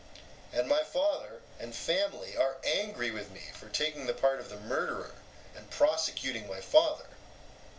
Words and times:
And 0.51 0.67
my 0.67 0.81
father 0.83 1.41
and 1.59 1.75
family 1.75 2.35
are 2.35 2.57
angry 2.63 3.11
with 3.11 3.29
me 3.29 3.43
for 3.53 3.69
taking 3.69 4.07
the 4.07 4.15
part 4.15 4.39
of 4.39 4.49
the 4.49 4.57
murderer 4.59 5.11
and 5.55 5.69
prosecuting 5.69 6.47
my 6.49 6.59
father. 6.59 7.05